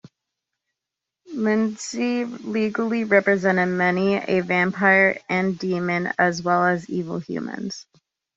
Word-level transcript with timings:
Lindsey 1.31 2.25
legally 2.25 3.03
represented 3.03 3.67
many 3.69 4.15
a 4.15 4.39
vampire 4.39 5.19
and 5.29 5.59
demon, 5.59 6.11
as 6.17 6.41
well 6.41 6.65
as 6.65 6.89
evil 6.89 7.19
humans. 7.19 7.85